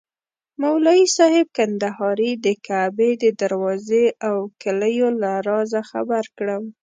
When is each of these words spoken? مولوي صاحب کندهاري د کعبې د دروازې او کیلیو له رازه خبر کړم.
مولوي 0.61 1.03
صاحب 1.17 1.47
کندهاري 1.57 2.31
د 2.45 2.47
کعبې 2.67 3.11
د 3.23 3.25
دروازې 3.41 4.05
او 4.27 4.35
کیلیو 4.61 5.07
له 5.21 5.31
رازه 5.49 5.81
خبر 5.91 6.23
کړم. 6.37 6.63